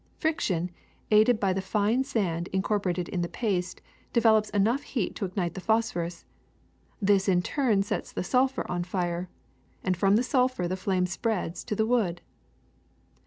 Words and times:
Friction, 0.17 0.71
aided 1.11 1.39
by 1.39 1.53
the 1.53 1.61
fine 1.61 2.03
sand 2.03 2.47
in 2.51 2.63
corporated 2.63 3.07
in 3.07 3.21
the 3.21 3.27
paste, 3.29 3.83
develops 4.13 4.49
enough 4.49 4.81
heat 4.81 5.13
to 5.15 5.25
ignite 5.25 5.53
the 5.53 5.61
phosphorus; 5.61 6.25
this 6.99 7.29
in 7.29 7.43
turn 7.43 7.83
sets 7.83 8.11
the 8.11 8.23
sulphur 8.23 8.65
on 8.67 8.83
fire, 8.83 9.29
and 9.83 9.95
from 9.95 10.15
the 10.15 10.23
sulphur 10.23 10.67
the 10.67 10.75
flame 10.75 11.05
spreads 11.05 11.63
to 11.63 11.75
the 11.75 11.85
wood. 11.85 12.21